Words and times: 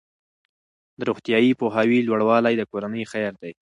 د 0.99 1.01
روغتیايي 1.09 1.51
پوهاوي 1.59 1.99
لوړوالی 2.07 2.53
د 2.57 2.63
کورنۍ 2.71 3.03
خیر 3.11 3.31
دی. 3.41 3.51